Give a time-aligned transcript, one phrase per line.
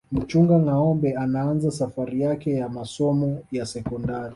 [0.11, 4.29] mchunga ngâombe anaanza safari yake ya masomo ya sekondari